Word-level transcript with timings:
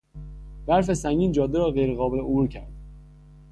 برف 0.65 0.93
سنگین 0.93 1.31
جاده 1.31 1.57
را 1.57 1.71
غیر 1.71 1.95
قابل 1.95 2.19
عبور 2.19 2.47
کرد. 2.47 2.71